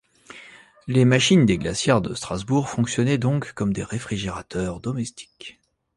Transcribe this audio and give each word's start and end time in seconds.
Les 0.87 1.05
machines 1.05 1.45
des 1.45 1.59
glacières 1.59 2.01
de 2.01 2.15
Strasbourg 2.15 2.67
fonctionnaient 2.69 3.19
donc 3.19 3.53
comme 3.53 3.71
des 3.71 3.83
réfrigérateurs 3.83 4.79
domestiques. 4.79 5.59